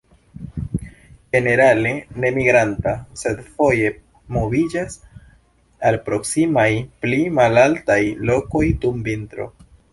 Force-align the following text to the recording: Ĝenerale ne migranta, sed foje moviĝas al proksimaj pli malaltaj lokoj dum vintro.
Ĝenerale 1.35 1.91
ne 2.23 2.31
migranta, 2.37 2.95
sed 3.23 3.43
foje 3.51 3.93
moviĝas 4.39 4.97
al 5.91 6.01
proksimaj 6.11 6.69
pli 7.07 7.23
malaltaj 7.43 8.03
lokoj 8.33 8.67
dum 8.83 9.09
vintro. 9.13 9.51